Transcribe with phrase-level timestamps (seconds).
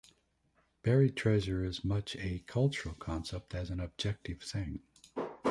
[0.81, 4.79] Buried treasure is as much a cultural concept as an objective thing.